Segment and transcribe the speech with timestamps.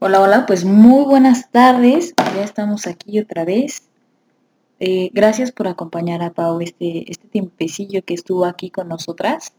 [0.00, 2.14] Hola, hola, pues muy buenas tardes.
[2.16, 3.88] Ya estamos aquí otra vez.
[4.78, 9.54] Eh, gracias por acompañar a Pau este, este tiempecillo que estuvo aquí con nosotras.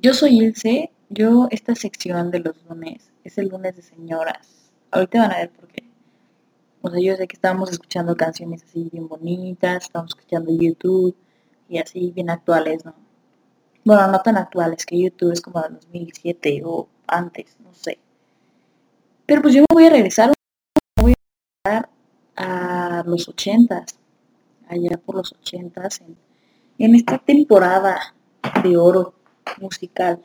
[0.00, 0.90] Yo soy Ilse.
[1.10, 4.72] Yo, esta sección de los lunes es el lunes de señoras.
[4.90, 5.84] Ahorita van a ver por qué.
[6.80, 11.14] O sea, yo sé que estamos escuchando canciones así bien bonitas, estamos escuchando YouTube
[11.68, 12.94] y así bien actuales, ¿no?
[13.84, 17.98] Bueno, no tan actuales, que YouTube es como de 2007 o antes, no sé.
[19.30, 20.32] Pero pues yo me voy a regresar,
[21.00, 21.14] voy
[21.64, 21.88] a
[22.34, 23.94] a los ochentas,
[24.66, 26.16] allá por los ochentas, en,
[26.78, 28.12] en esta temporada
[28.64, 29.14] de oro
[29.60, 30.20] musical.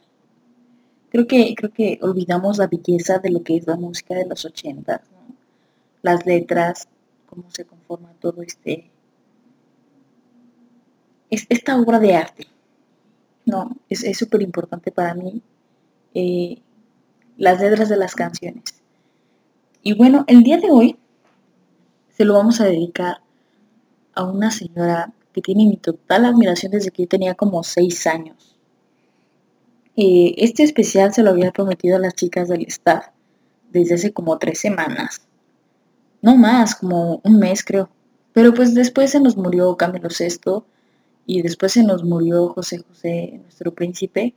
[1.12, 4.44] Creo que, creo que olvidamos la belleza de lo que es la música de los
[4.44, 5.36] ochentas, ¿no?
[6.02, 6.88] las letras,
[7.28, 8.90] cómo se conforma todo este,
[11.30, 12.48] es, esta obra de arte.
[13.46, 15.44] No, es súper importante para mí
[16.16, 16.58] eh,
[17.38, 18.75] las letras de las canciones.
[19.88, 20.98] Y bueno, el día de hoy
[22.18, 23.22] se lo vamos a dedicar
[24.16, 28.58] a una señora que tiene mi total admiración desde que yo tenía como seis años.
[29.96, 33.10] Eh, este especial se lo había prometido a las chicas del staff
[33.70, 35.22] desde hace como tres semanas.
[36.20, 37.88] No más, como un mes creo.
[38.34, 40.64] Pero pues después se nos murió Camilo VI
[41.28, 44.34] y después se nos murió José José, nuestro príncipe,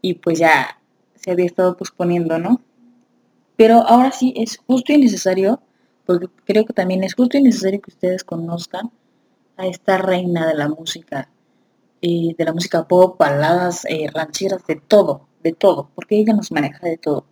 [0.00, 0.80] y pues ya
[1.16, 2.62] se había estado posponiendo, ¿no?
[3.56, 5.60] Pero ahora sí es justo y necesario,
[6.06, 8.90] porque creo que también es justo y necesario que ustedes conozcan
[9.56, 11.30] a esta reina de la música,
[12.02, 16.50] eh, de la música pop, baladas, eh, rancheras, de todo, de todo, porque ella nos
[16.50, 17.24] maneja de todo,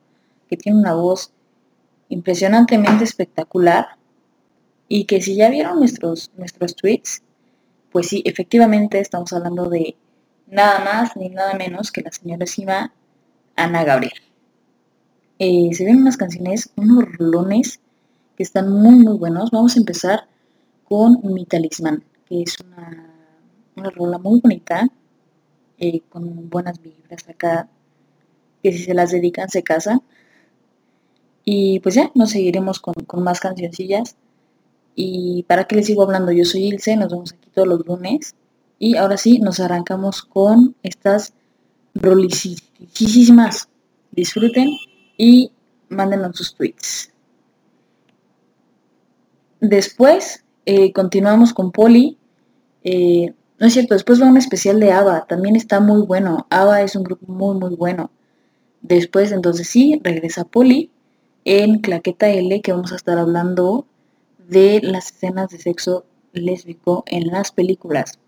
[0.48, 1.32] que tiene una voz
[2.08, 3.96] impresionantemente espectacular
[4.88, 7.22] y que si ya vieron nuestros, nuestros tweets,
[7.90, 9.96] pues sí, efectivamente estamos hablando de
[10.46, 12.92] nada más ni nada menos que la señorísima
[13.56, 14.31] Ana Gabriel.
[15.38, 17.80] Eh, se ven unas canciones, unos rolones
[18.36, 19.50] que están muy muy buenos.
[19.50, 20.28] Vamos a empezar
[20.84, 23.12] con Mi Talismán, que es una,
[23.76, 24.88] una rola muy bonita,
[25.78, 27.68] eh, con buenas vibras acá,
[28.62, 30.02] que si se las dedican se casan.
[31.44, 34.16] Y pues ya, nos seguiremos con, con más cancioncillas.
[34.94, 38.34] Y para qué les sigo hablando, yo soy Ilse, nos vemos aquí todos los lunes.
[38.78, 41.32] Y ahora sí, nos arrancamos con estas
[41.94, 43.68] rolisísimas.
[44.10, 44.70] Disfruten
[45.16, 45.52] y
[45.88, 47.12] mándenos sus tweets.
[49.60, 52.18] Después eh, continuamos con Poli.
[52.84, 56.46] Eh, no es cierto, después va un especial de ABBA, también está muy bueno.
[56.50, 58.10] ABBA es un grupo muy, muy bueno.
[58.80, 60.90] Después, entonces sí, regresa Poli
[61.44, 63.86] en Claqueta L, que vamos a estar hablando
[64.48, 68.18] de las escenas de sexo lésbico en las películas.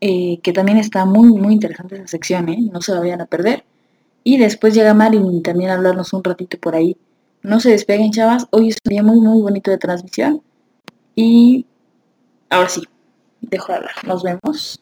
[0.00, 3.64] Eh, que también está muy, muy interesante esa sección, no se la vayan a perder.
[4.24, 6.96] Y después llega Marilyn también a hablarnos un ratito por ahí.
[7.42, 8.46] No se despeguen, chavas.
[8.50, 10.42] Hoy es un día muy, muy bonito de transmisión.
[11.14, 11.66] Y
[12.50, 12.82] ahora sí,
[13.40, 13.94] dejo de hablar.
[14.06, 14.81] Nos vemos.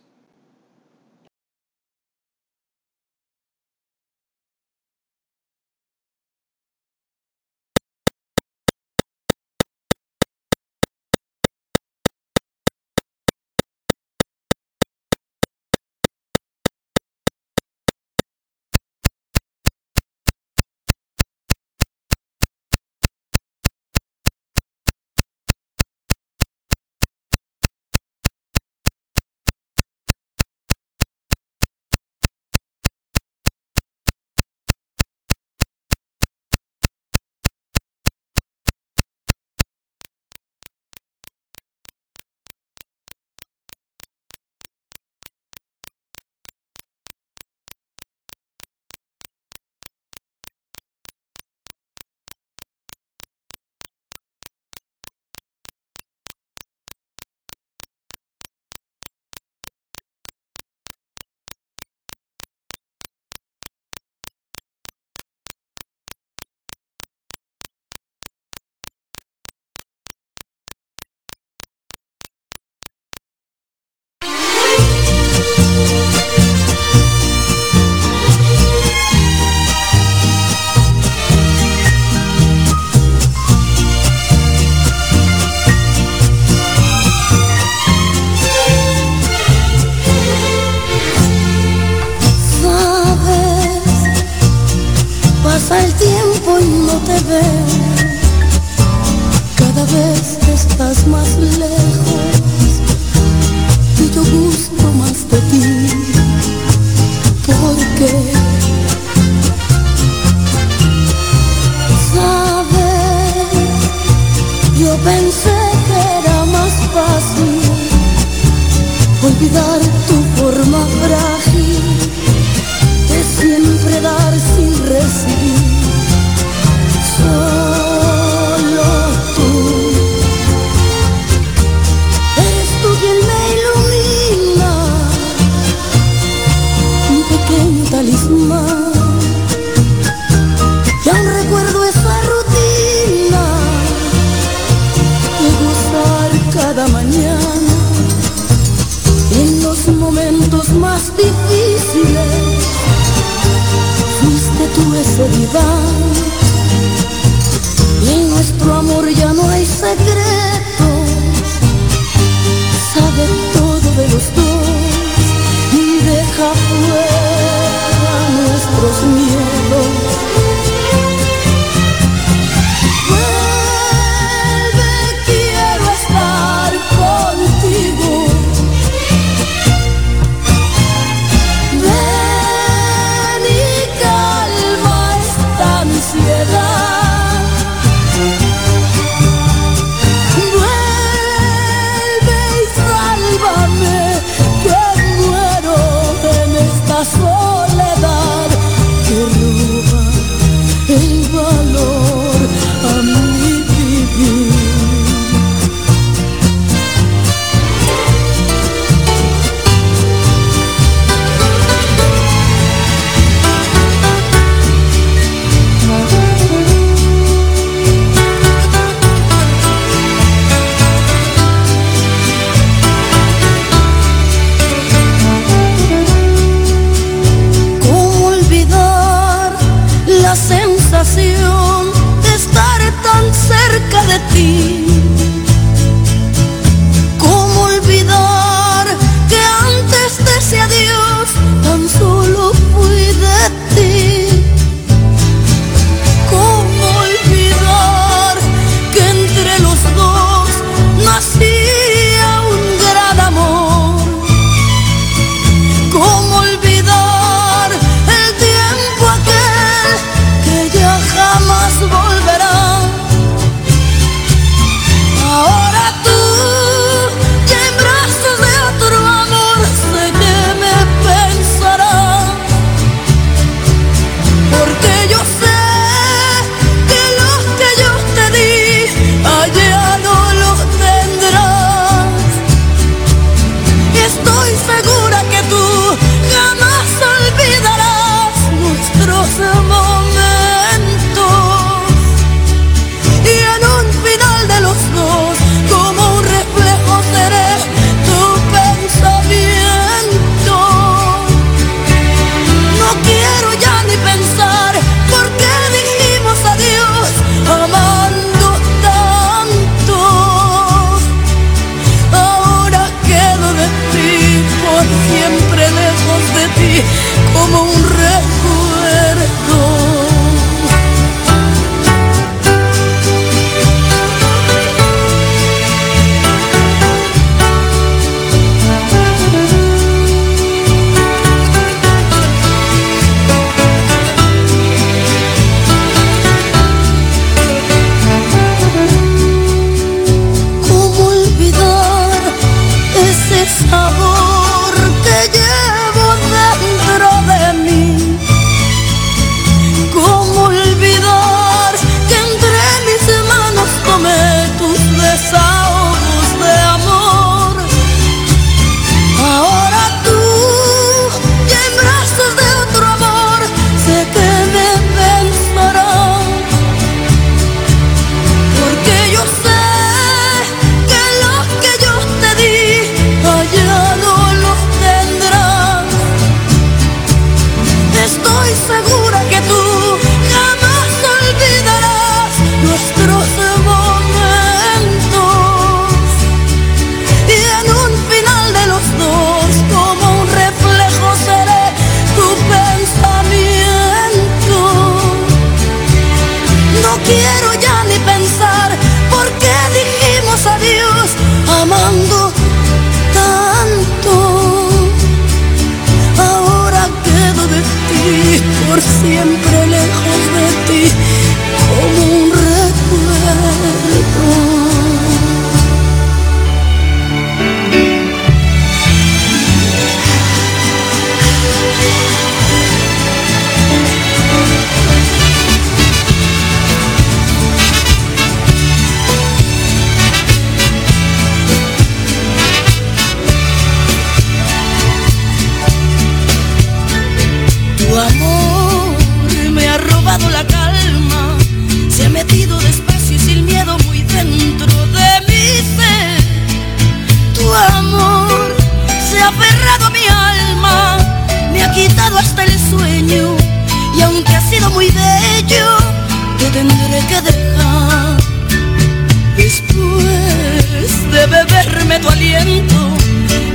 [462.00, 462.96] tu aliento,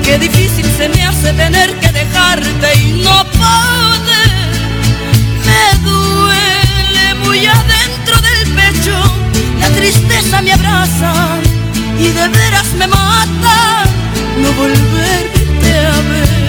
[0.04, 4.32] qué difícil se me hace tener que dejarte y no poder.
[5.46, 8.98] Me duele muy adentro del pecho,
[9.60, 11.14] la tristeza me abraza
[12.00, 13.86] y de veras me mata
[14.42, 16.45] no volverte a ver.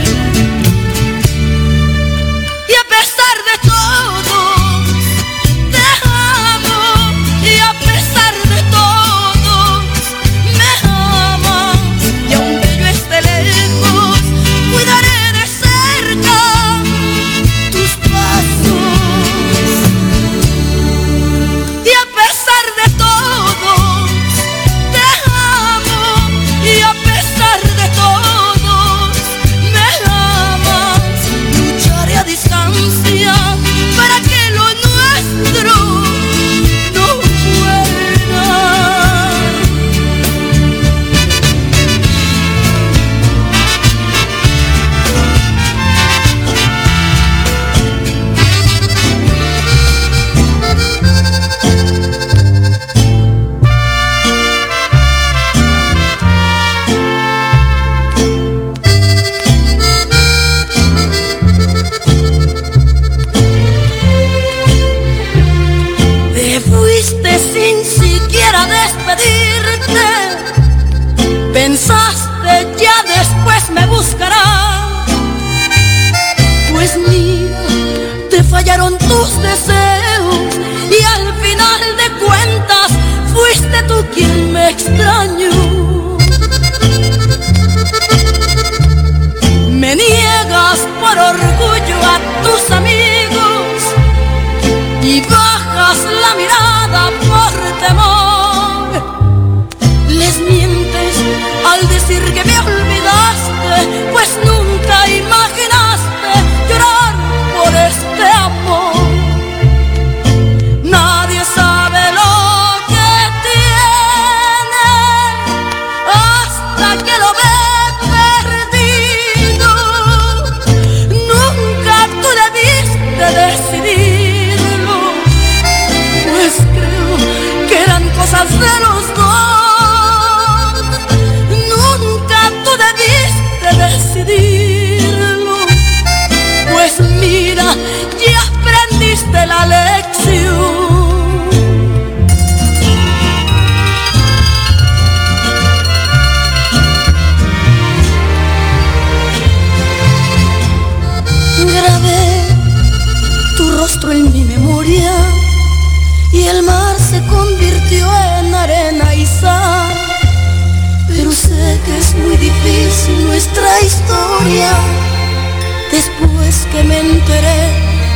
[165.92, 167.62] después que me enteré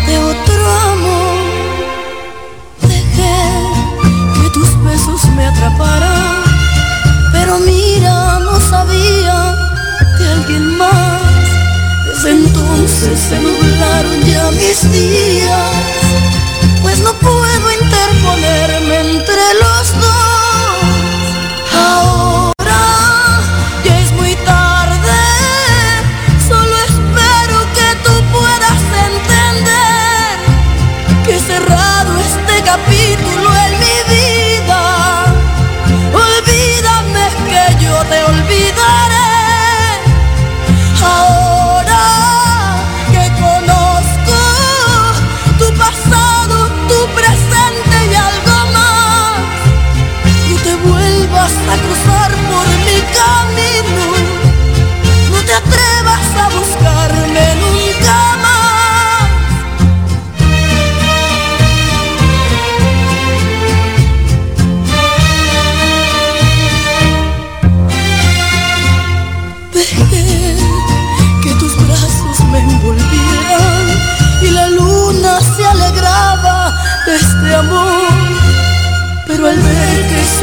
[0.07, 1.39] de otro amor.
[2.81, 3.41] Dejé
[4.41, 6.43] que tus besos me atraparan,
[7.33, 9.55] pero mira, no sabía
[10.19, 11.21] de alguien más.
[12.07, 15.71] Desde entonces se nublaron ya mis días,
[16.83, 20.21] pues no puedo interponerme entre los dos.
[21.75, 22.40] Ahora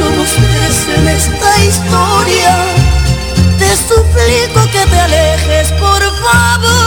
[0.08, 2.56] todos merecen esta historia.
[3.58, 6.77] Te suplico que te alejes, por favor.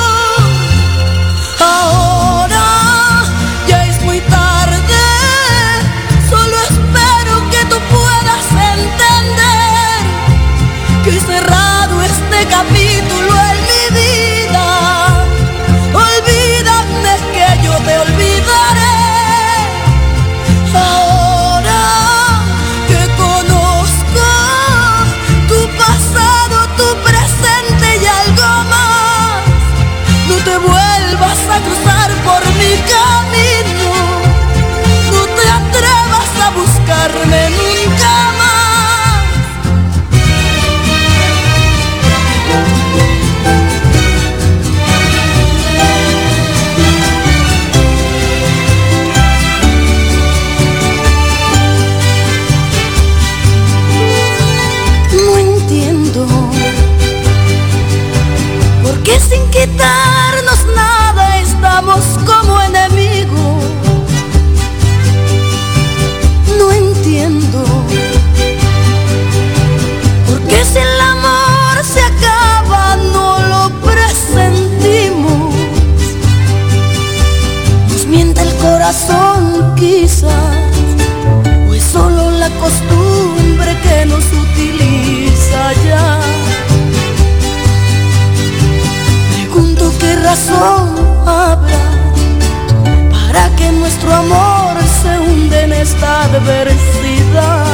[94.12, 97.66] puro amor se hunde en esta adversidad.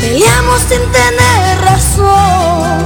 [0.00, 2.78] Peleamos sin tener razón,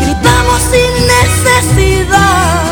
[0.00, 2.67] gritamos sin necesidad.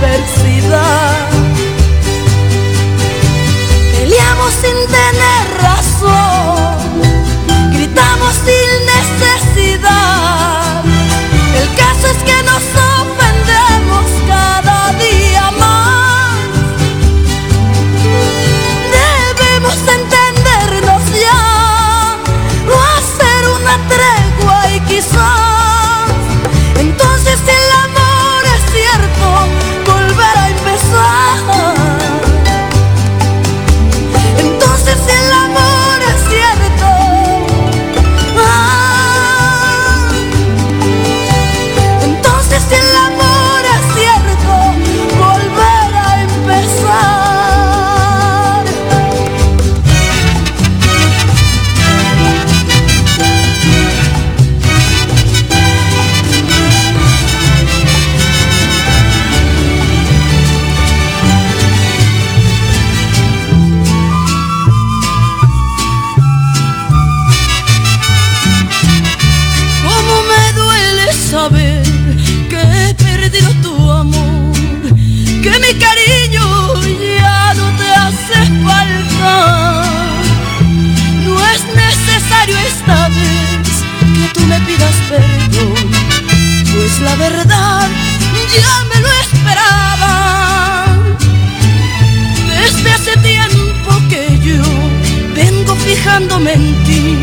[0.00, 1.17] adversidad.
[84.78, 85.74] pidas perdón,
[86.74, 87.88] pues la verdad
[88.54, 90.86] ya me lo esperaba.
[92.48, 94.62] Desde hace tiempo que yo
[95.34, 97.16] vengo fijándome en ti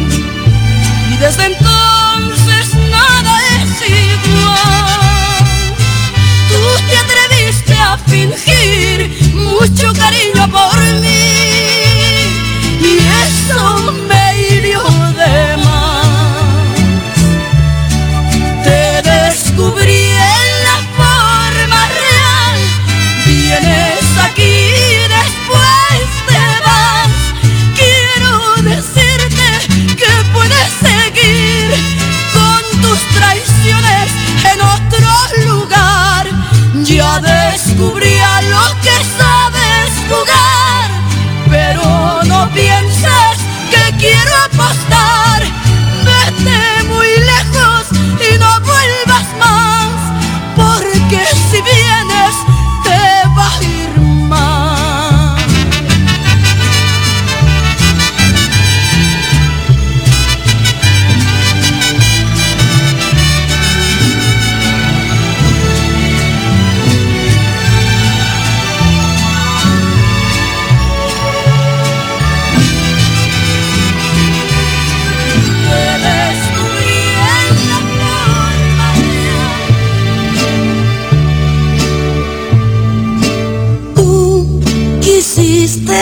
[1.11, 5.45] y desde entonces nada es igual.
[6.49, 10.34] Tú te atreviste a fingir mucho cariño
[40.07, 40.74] 不够。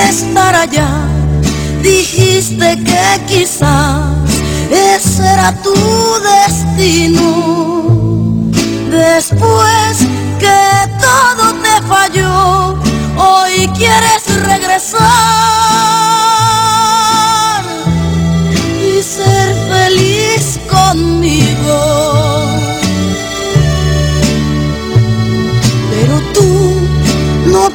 [0.09, 0.89] Estar allá.
[1.81, 4.29] Dijiste que quizás
[4.69, 5.73] ese era tu
[6.31, 7.27] destino.
[8.89, 9.97] Después
[10.39, 10.61] que
[10.99, 12.77] todo te falló,
[13.17, 15.52] hoy quieres regresar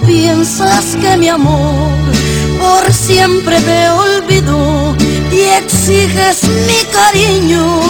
[0.08, 1.92] piensas que mi amor
[2.58, 4.96] por siempre te olvidó
[5.30, 7.80] y exiges mi cariño.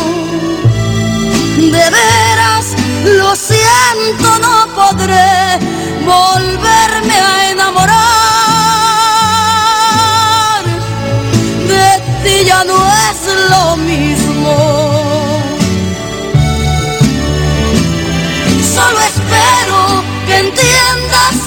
[1.58, 2.66] De veras,
[3.04, 5.60] lo siento, no podré
[6.04, 7.94] volverme a enamorar.
[11.72, 11.88] De
[12.24, 12.78] ti ya no
[13.08, 13.18] es
[13.52, 14.87] lo mismo.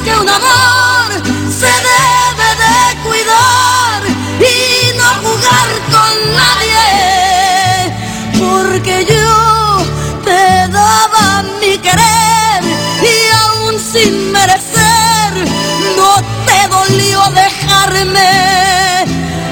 [0.04, 1.12] Que un amor
[1.60, 4.02] se debe de cuidar
[4.40, 6.88] y no jugar con nadie.
[8.40, 9.78] Porque yo
[10.24, 12.64] te daba mi querer
[13.04, 15.32] y aún sin merecer
[15.96, 18.32] no te dolió dejarme.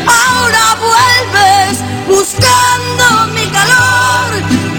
[0.07, 4.29] Ahora vuelves buscando mi calor,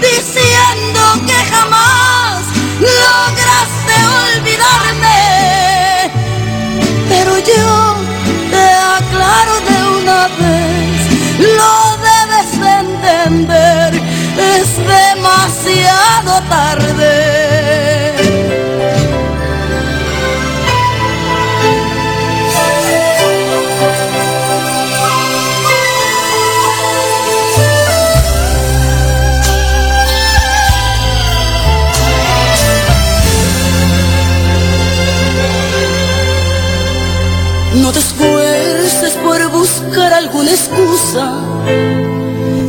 [0.01, 2.43] diciendo que jamás
[2.79, 4.40] lograste olvidarme.
[7.45, 7.95] Yo
[8.51, 8.65] te
[8.97, 10.99] aclaro de una vez,
[11.39, 11.73] lo
[12.09, 13.93] debes de entender,
[14.37, 17.50] es demasiado tarde.
[37.75, 41.39] No te esfuerces por buscar alguna excusa.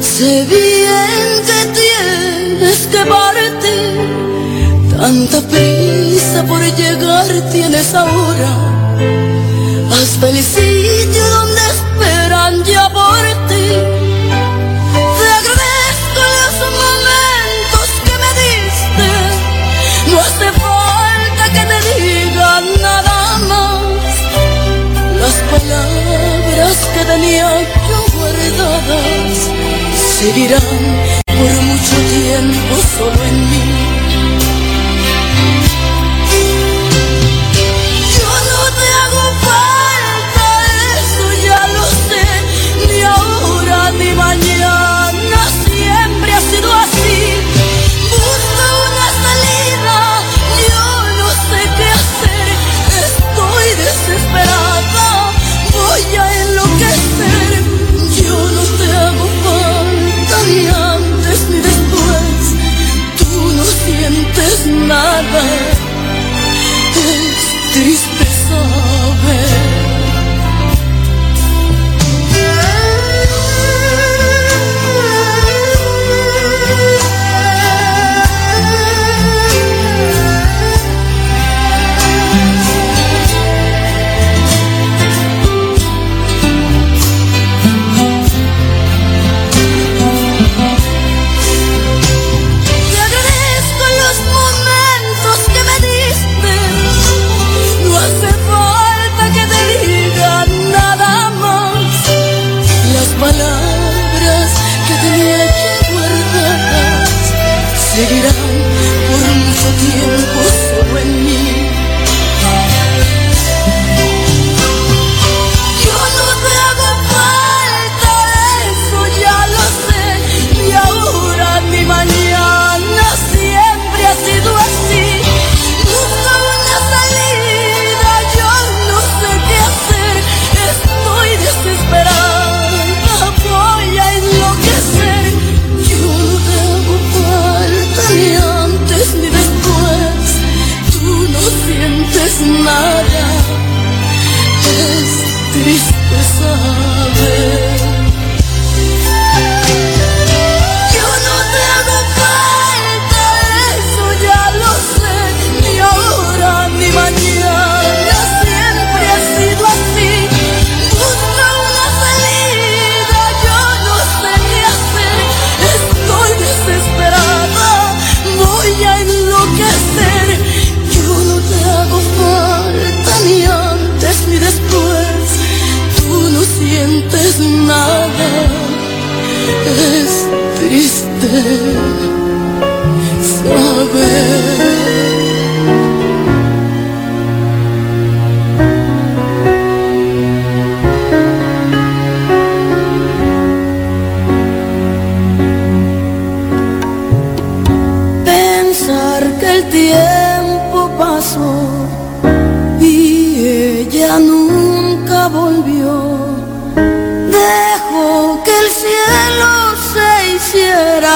[0.01, 4.97] Sé bien que tienes que partir.
[4.97, 8.51] Tanta prisa por llegar tienes ahora.
[9.91, 11.42] Hasta el sitio
[25.53, 29.51] palabras que tenía yo guardadas
[30.19, 30.61] seguirán
[31.27, 33.92] por mucho tiempo solo en mí.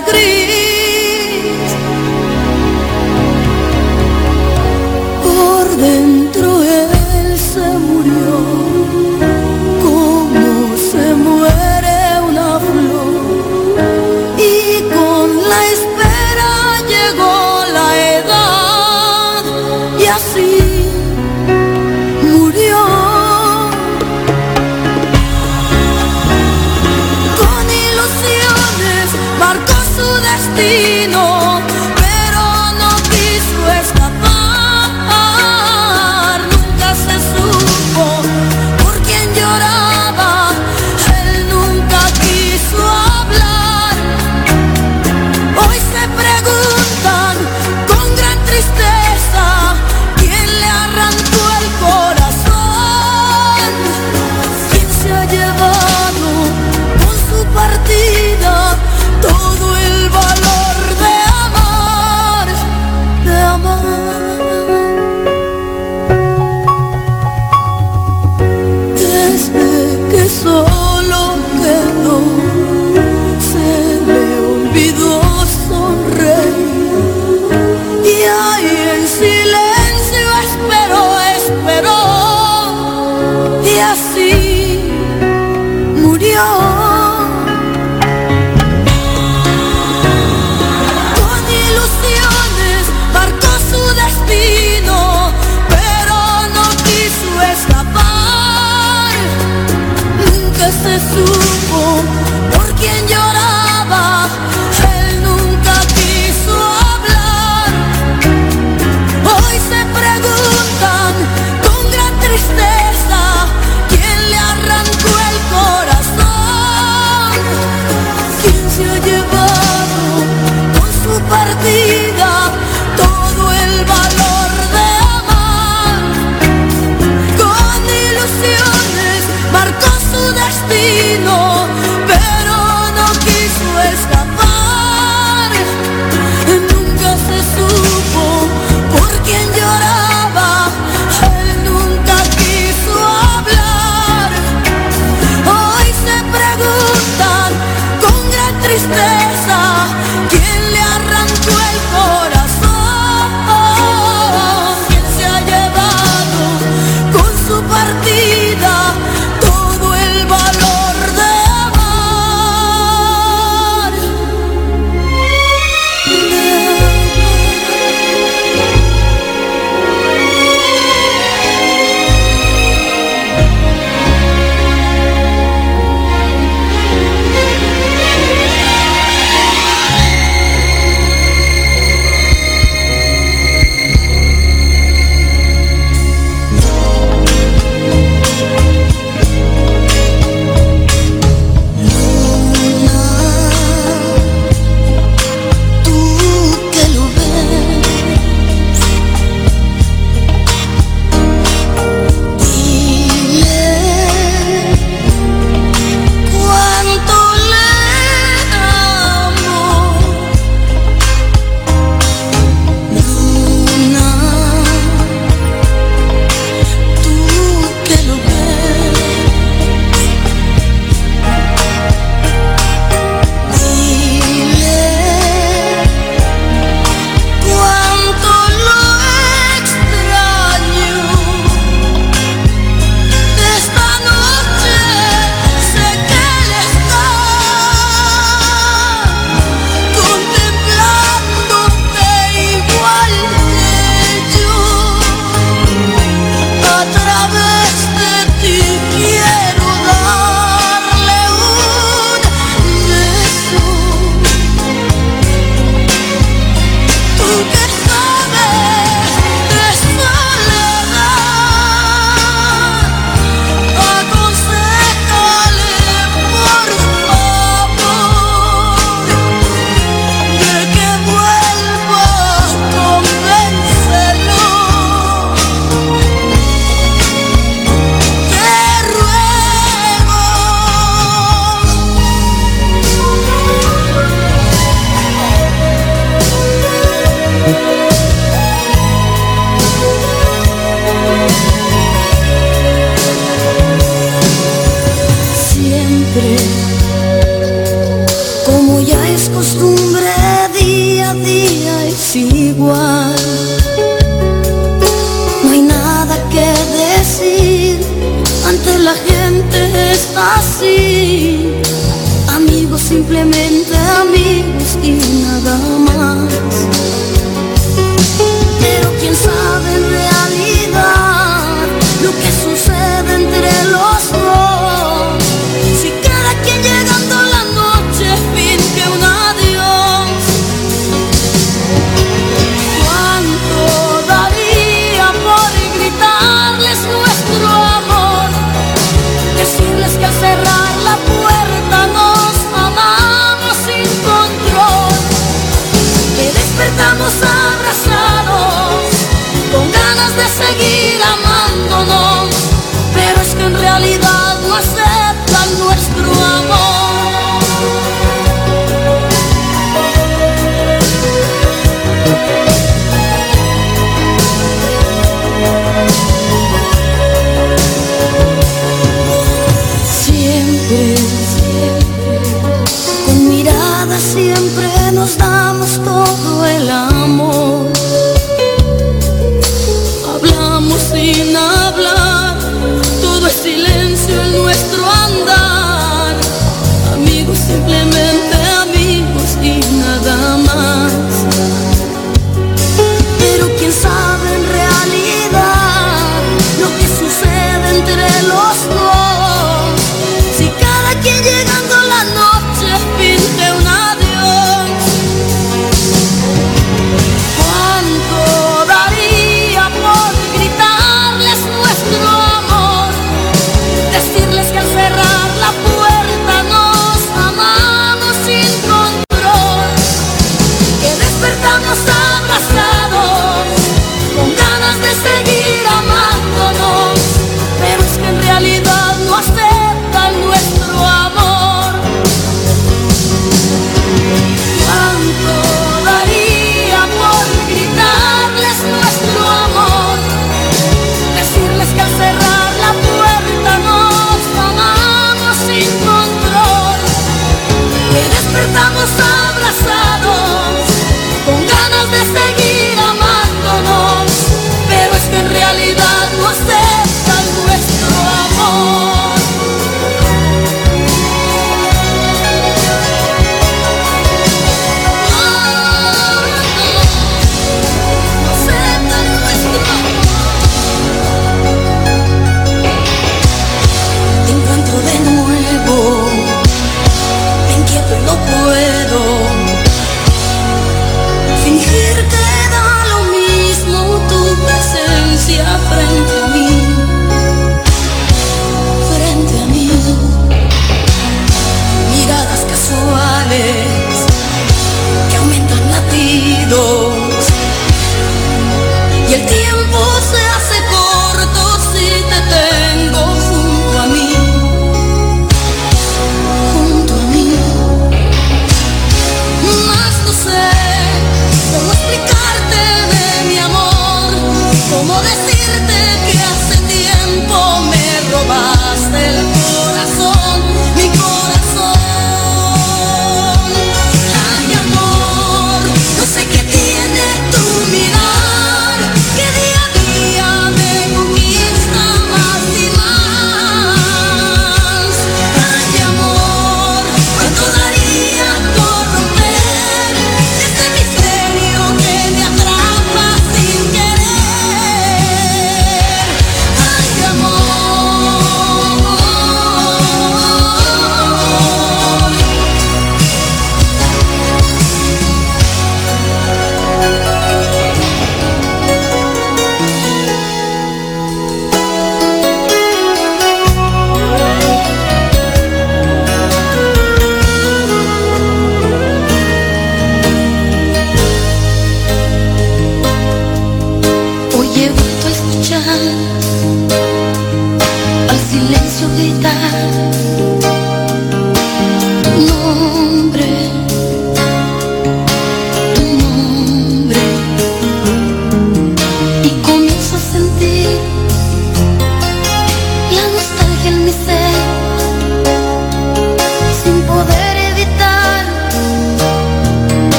[0.00, 0.57] Destino.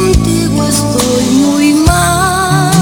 [0.00, 2.72] contigo estoy muy mal.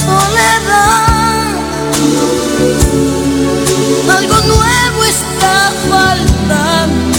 [0.00, 1.54] Soledad,
[4.16, 7.18] algo nuevo está faltando.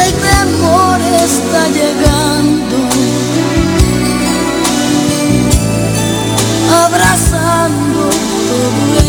[0.00, 2.76] El temor está llegando.
[6.84, 8.10] Abrazando
[8.48, 9.07] todo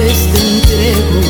[0.00, 1.20] Pues te entrego.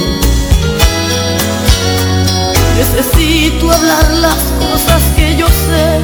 [2.76, 6.02] Necesito hablar las cosas que yo sé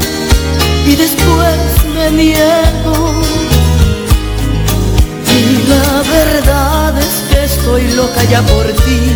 [0.86, 1.58] y después
[1.94, 3.12] me niego.
[5.36, 9.12] Y la verdad es que estoy loca ya por ti,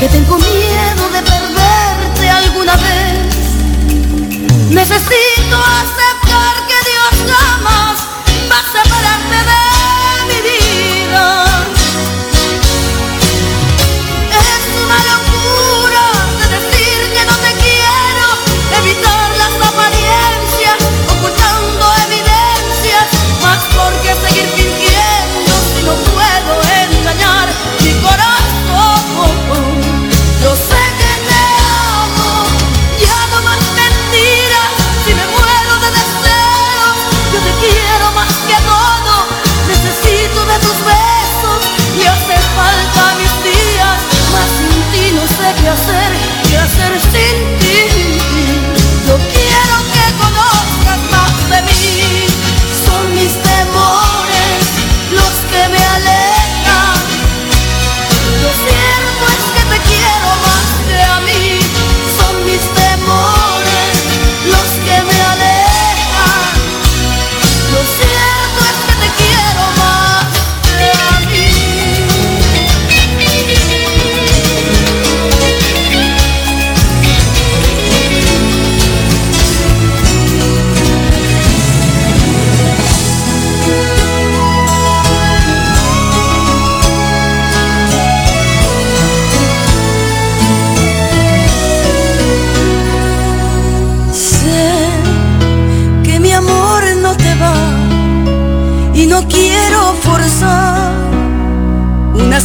[0.00, 3.36] que tengo miedo de perderte alguna vez.
[4.70, 7.96] Necesito aceptar que Dios jamás
[8.50, 9.63] va a separarte de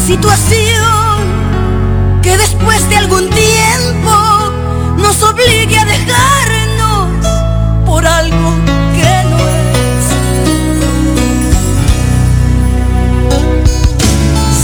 [0.10, 1.22] situación
[2.24, 4.12] que después de algún tiempo
[4.97, 7.28] nos obligue a dejarnos
[7.86, 8.55] por algo
[8.95, 10.05] que no es.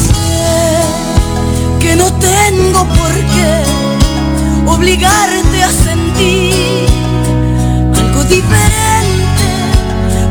[0.08, 0.82] Sé
[1.80, 3.64] que no tengo por qué
[4.66, 6.88] obligarte a sentir
[7.96, 9.46] algo diferente,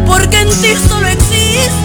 [0.09, 1.84] porque en ti solo existe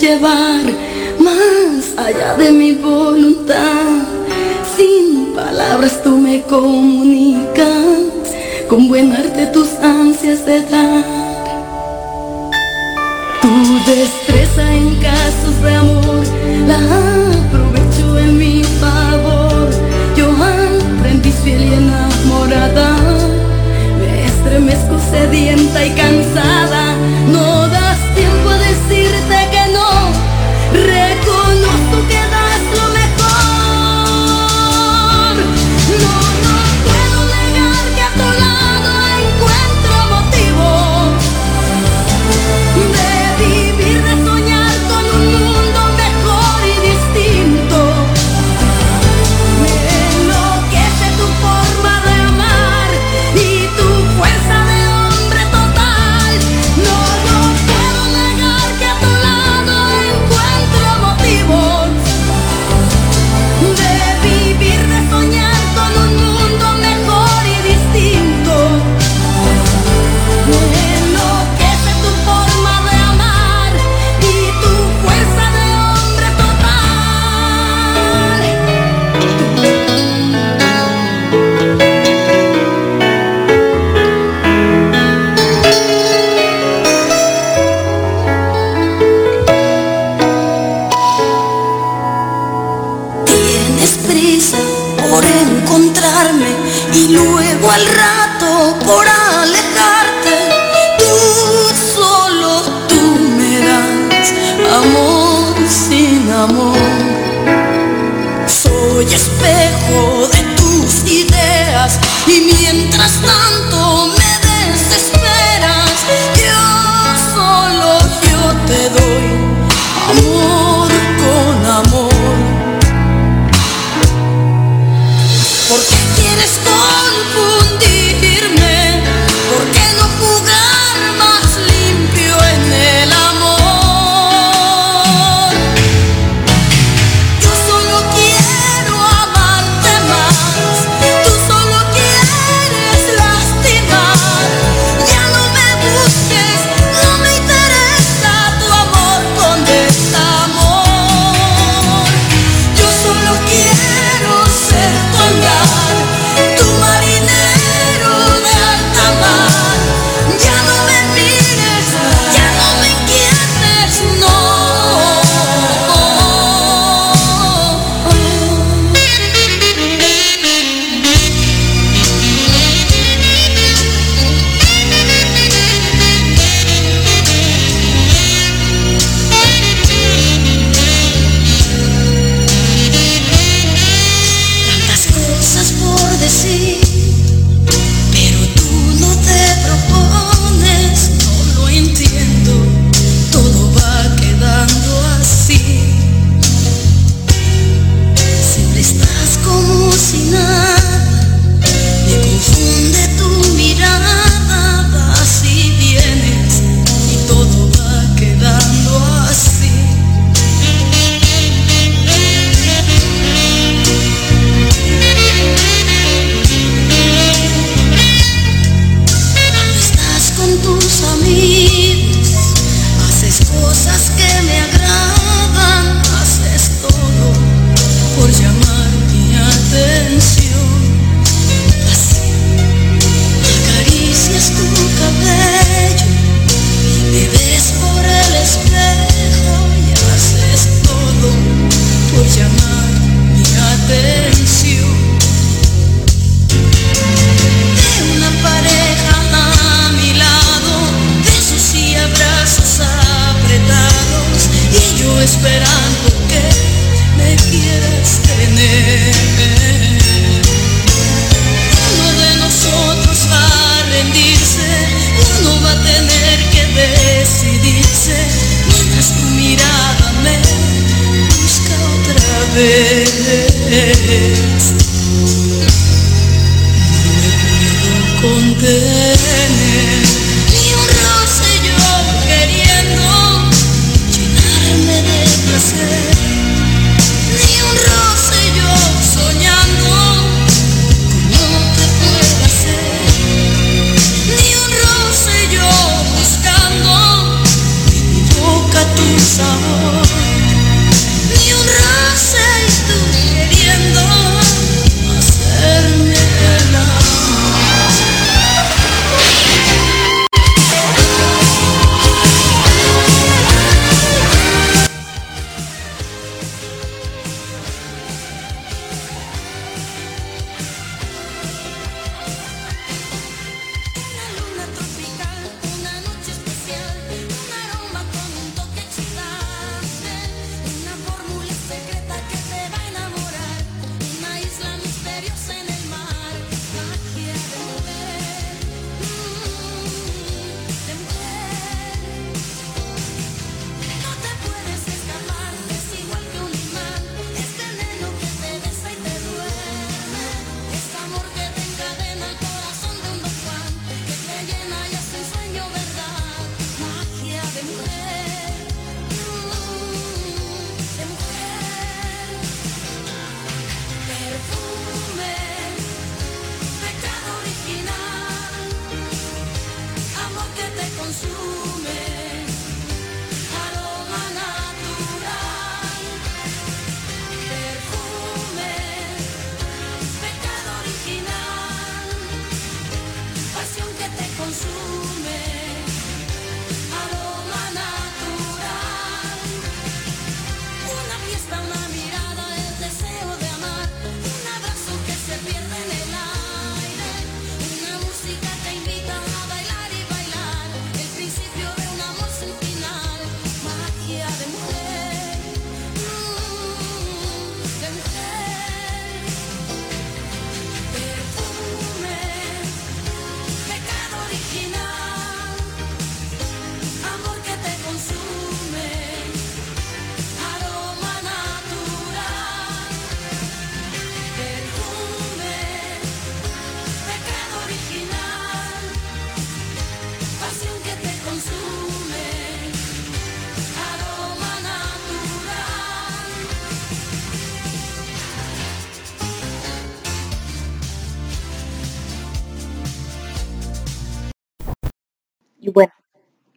[0.00, 0.62] llevar
[1.18, 4.06] más allá de mi voluntad.
[4.74, 7.66] Sin palabras tú me comunicas,
[8.68, 11.04] con buen arte tus ansias de dar.
[13.42, 16.24] Tu destreza en casos de amor
[16.66, 16.80] la
[17.44, 19.68] aprovecho en mi favor.
[20.16, 22.96] Yo aprendí fiel y enamorada,
[23.98, 26.79] me estremezco sedienta y cansada.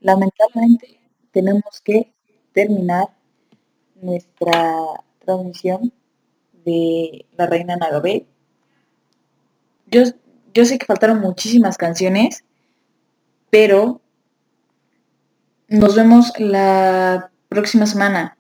[0.04, 1.00] Lamentablemente
[1.32, 2.14] tenemos que
[2.52, 3.08] terminar
[3.96, 4.78] nuestra
[5.26, 5.92] transmisión
[6.66, 8.28] de La Reina Nagabé.
[9.88, 10.04] Yo,
[10.54, 12.44] yo sé que faltaron muchísimas canciones,
[13.50, 14.02] pero
[15.68, 18.38] nos vemos la próxima semana.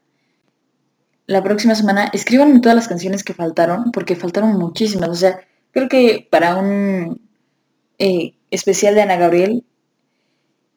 [1.25, 5.09] La próxima semana escríbanme todas las canciones que faltaron, porque faltaron muchísimas.
[5.09, 5.39] O sea,
[5.71, 7.21] creo que para un
[7.97, 9.65] eh, especial de Ana Gabriel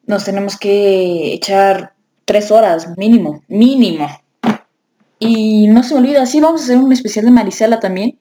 [0.07, 1.93] nos tenemos que echar
[2.25, 4.07] tres horas mínimo, mínimo.
[5.19, 8.19] Y no se me olvida, sí vamos a hacer un especial de Marisela también,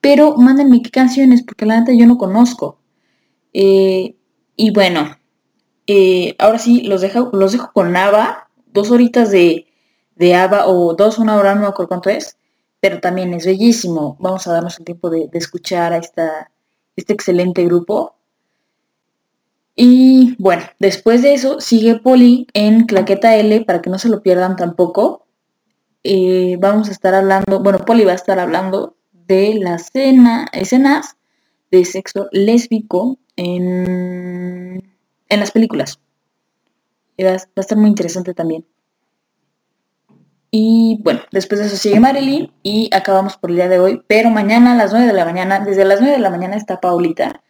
[0.00, 2.78] pero mándenme qué canciones, porque la neta yo no conozco.
[3.52, 4.16] Eh,
[4.56, 5.16] y bueno,
[5.86, 9.66] eh, ahora sí, los dejo, los dejo con Ava, dos horitas de,
[10.16, 12.36] de Ava, o dos, una hora, no me acuerdo cuánto es,
[12.80, 14.16] pero también es bellísimo.
[14.20, 16.50] Vamos a darnos el tiempo de, escuchar a esta,
[16.96, 18.14] este excelente grupo.
[19.74, 24.22] Y bueno, después de eso sigue Poli en Claqueta L para que no se lo
[24.22, 25.26] pierdan tampoco.
[26.02, 31.16] Eh, vamos a estar hablando, bueno, Poli va a estar hablando de las escena, escenas
[31.70, 34.82] de sexo lésbico en,
[35.28, 36.00] en las películas.
[37.20, 38.66] Va, va a estar muy interesante también.
[40.50, 44.02] Y bueno, después de eso sigue Marilyn y acabamos por el día de hoy.
[44.08, 46.80] Pero mañana a las 9 de la mañana, desde las 9 de la mañana está
[46.80, 47.42] Paulita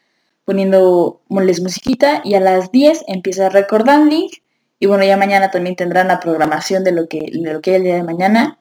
[0.51, 4.17] poniendo les musiquita y a las 10 empieza recordando
[4.81, 7.77] y bueno, ya mañana también tendrán la programación de lo que, de lo que hay
[7.77, 8.59] el día de mañana.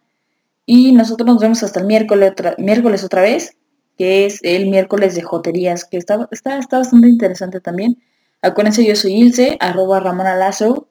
[0.67, 3.57] Y nosotros nos vemos hasta el miércoles otra, miércoles otra vez,
[3.97, 7.97] que es el miércoles de joterías, que está, está, está bastante interesante también.
[8.43, 10.89] Acuérdense, yo soy Ilse, arroba Ramona Lazo,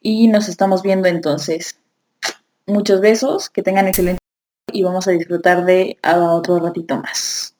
[0.00, 1.80] y nos estamos viendo entonces.
[2.66, 4.20] Muchos besos, que tengan excelente
[4.72, 7.55] y vamos a disfrutar de otro ratito más.